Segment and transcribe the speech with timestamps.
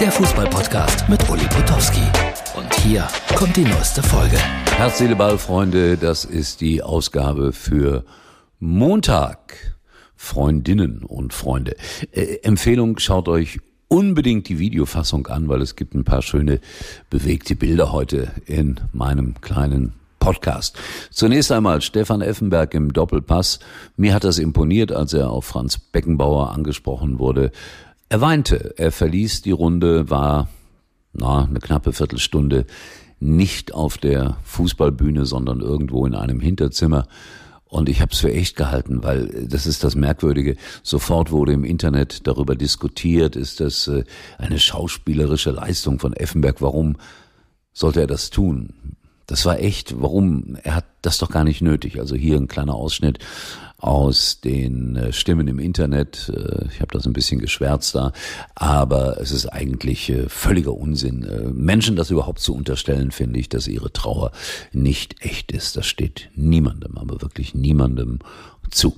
[0.00, 2.02] der Fußballpodcast mit Uli Potowski.
[2.56, 4.38] Und hier kommt die neueste Folge.
[4.76, 8.04] Herz, Seele, Ball, Freunde, das ist die Ausgabe für
[8.60, 9.74] Montag.
[10.14, 11.76] Freundinnen und Freunde.
[12.12, 16.60] Äh, Empfehlung, schaut euch unbedingt die Videofassung an, weil es gibt ein paar schöne
[17.10, 20.76] bewegte Bilder heute in meinem kleinen Podcast.
[21.10, 23.60] Zunächst einmal Stefan Effenberg im Doppelpass.
[23.96, 27.50] Mir hat das imponiert, als er auf Franz Beckenbauer angesprochen wurde.
[28.08, 28.74] Er weinte.
[28.78, 30.48] Er verließ die Runde, war
[31.12, 32.66] na, eine knappe Viertelstunde
[33.20, 37.06] nicht auf der Fußballbühne, sondern irgendwo in einem Hinterzimmer.
[37.64, 40.56] Und ich habe es für echt gehalten, weil das ist das Merkwürdige.
[40.82, 44.04] Sofort wurde im Internet darüber diskutiert, ist das äh,
[44.38, 46.62] eine schauspielerische Leistung von Effenberg?
[46.62, 46.96] Warum
[47.74, 48.96] sollte er das tun?
[49.28, 50.56] Das war echt, warum?
[50.62, 52.00] Er hat das doch gar nicht nötig.
[52.00, 53.18] Also hier ein kleiner Ausschnitt
[53.76, 56.32] aus den äh, Stimmen im Internet.
[56.34, 58.12] Äh, ich habe das ein bisschen geschwärzt da,
[58.54, 61.52] aber es ist eigentlich äh, völliger Unsinn.
[61.54, 64.32] Menschen das überhaupt zu unterstellen, finde ich, dass ihre Trauer
[64.72, 65.76] nicht echt ist.
[65.76, 68.20] Das steht niemandem, aber wirklich niemandem
[68.70, 68.96] zu.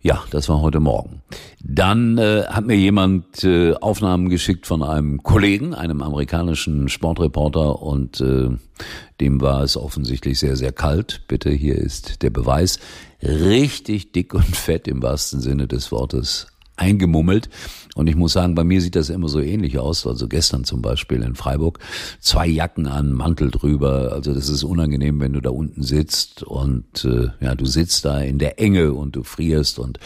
[0.00, 1.22] Ja, das war heute Morgen.
[1.60, 8.20] Dann äh, hat mir jemand äh, Aufnahmen geschickt von einem Kollegen, einem amerikanischen Sportreporter, und
[8.20, 8.50] äh,
[9.20, 11.22] dem war es offensichtlich sehr, sehr kalt.
[11.26, 12.78] Bitte, hier ist der Beweis.
[13.22, 16.46] Richtig dick und fett im wahrsten Sinne des Wortes
[16.78, 17.48] eingemummelt.
[17.94, 20.06] Und ich muss sagen, bei mir sieht das immer so ähnlich aus.
[20.06, 21.80] Also gestern zum Beispiel in Freiburg.
[22.20, 24.12] Zwei Jacken an, Mantel drüber.
[24.12, 28.20] Also das ist unangenehm, wenn du da unten sitzt und äh, ja, du sitzt da
[28.20, 29.98] in der Enge und du frierst und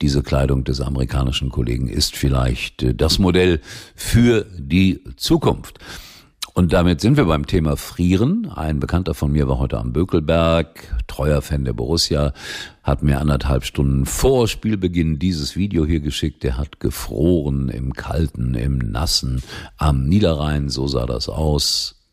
[0.00, 3.60] diese Kleidung des amerikanischen Kollegen ist vielleicht äh, das Modell
[3.94, 5.78] für die Zukunft.
[6.56, 8.48] Und damit sind wir beim Thema Frieren.
[8.48, 12.32] Ein Bekannter von mir war heute am Bökelberg, treuer Fan der Borussia,
[12.84, 16.44] hat mir anderthalb Stunden vor Spielbeginn dieses Video hier geschickt.
[16.44, 19.42] Der hat gefroren im Kalten, im Nassen,
[19.78, 22.03] am Niederrhein, so sah das aus.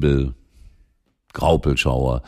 [0.00, 0.34] Nebel,
[1.32, 2.22] Graupelschauer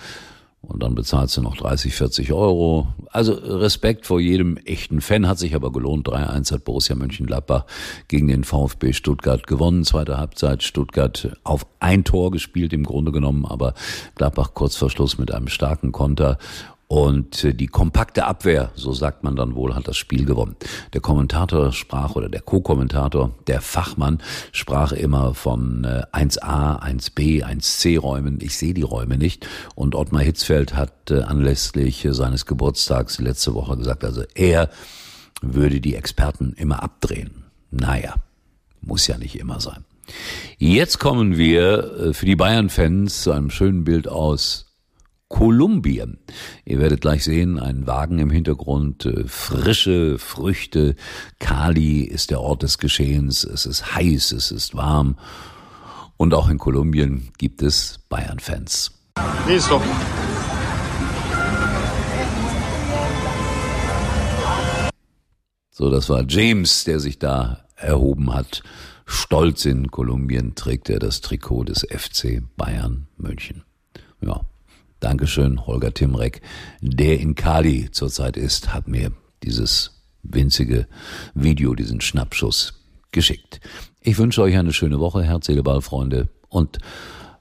[0.60, 2.86] und dann bezahlst du noch 30, 40 Euro.
[3.10, 6.06] Also Respekt vor jedem echten Fan, hat sich aber gelohnt.
[6.06, 7.64] 3-1 hat Borussia Mönchengladbach
[8.06, 9.84] gegen den VfB Stuttgart gewonnen.
[9.84, 13.74] Zweite Halbzeit Stuttgart auf ein Tor gespielt im Grunde genommen, aber
[14.14, 16.38] Gladbach kurz vor Schluss mit einem starken Konter
[16.92, 20.56] und äh, die kompakte Abwehr, so sagt man dann wohl, hat das Spiel gewonnen.
[20.92, 24.18] Der Kommentator sprach oder der Co-Kommentator, der Fachmann,
[24.52, 28.40] sprach immer von 1a, 1b, 1c Räumen.
[28.42, 29.48] Ich sehe die Räume nicht.
[29.74, 34.68] Und Ottmar Hitzfeld hat äh, anlässlich seines Geburtstags letzte Woche gesagt, also er
[35.40, 37.44] würde die Experten immer abdrehen.
[37.70, 38.16] Naja,
[38.82, 39.86] muss ja nicht immer sein.
[40.58, 44.71] Jetzt kommen wir äh, für die Bayern-Fans zu einem schönen Bild aus
[45.32, 46.18] Kolumbien.
[46.66, 50.94] Ihr werdet gleich sehen, ein Wagen im Hintergrund, äh, frische Früchte.
[51.38, 53.42] Cali ist der Ort des Geschehens.
[53.42, 55.16] Es ist heiß, es ist warm.
[56.18, 58.92] Und auch in Kolumbien gibt es Bayern-Fans.
[59.48, 59.80] Listo.
[65.70, 68.62] So, das war James, der sich da erhoben hat.
[69.06, 73.64] Stolz in Kolumbien trägt er das Trikot des FC Bayern München.
[74.20, 74.42] Ja,
[75.02, 76.42] Dankeschön, Holger Timrek,
[76.80, 79.10] der in Kali zurzeit ist, hat mir
[79.42, 80.86] dieses winzige
[81.34, 82.74] Video, diesen Schnappschuss
[83.10, 83.58] geschickt.
[84.00, 86.28] Ich wünsche euch eine schöne Woche, Herz, Seele, Ball, Freunde.
[86.48, 86.78] Und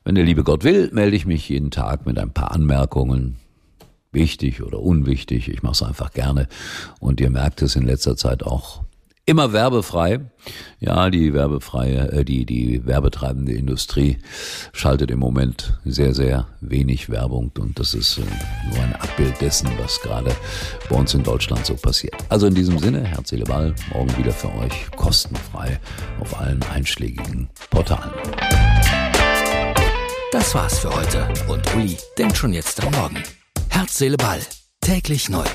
[0.04, 3.38] wenn der liebe Gott will, melde ich mich jeden Tag mit ein paar Anmerkungen.
[4.12, 6.48] Wichtig oder unwichtig, ich mache es einfach gerne.
[7.00, 8.82] Und ihr merkt es in letzter Zeit auch
[9.32, 10.20] Immer werbefrei.
[10.82, 14.18] Ja, die werbefreie, äh, die, die werbetreibende Industrie
[14.74, 18.24] schaltet im Moment sehr, sehr wenig Werbung und das ist äh,
[18.68, 20.36] nur ein Abbild dessen, was gerade
[20.90, 22.14] bei uns in Deutschland so passiert.
[22.28, 25.80] Also in diesem Sinne, Herz, Ball, morgen wieder für euch kostenfrei
[26.20, 28.12] auf allen einschlägigen Portalen.
[30.34, 33.24] Das war's für heute und Uli denkt schon jetzt am Morgen.
[33.70, 34.42] Herz, Seele, Ball.
[34.82, 35.46] Täglich neu.